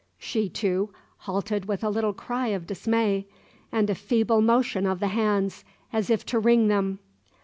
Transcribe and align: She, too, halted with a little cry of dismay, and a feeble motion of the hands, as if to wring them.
She, 0.17 0.49
too, 0.49 0.89
halted 1.29 1.65
with 1.65 1.83
a 1.83 1.89
little 1.91 2.11
cry 2.11 2.47
of 2.47 2.65
dismay, 2.65 3.27
and 3.71 3.87
a 3.87 3.93
feeble 3.93 4.41
motion 4.41 4.87
of 4.87 4.99
the 4.99 5.09
hands, 5.09 5.63
as 5.93 6.09
if 6.09 6.25
to 6.25 6.39
wring 6.39 6.69
them. 6.69 6.97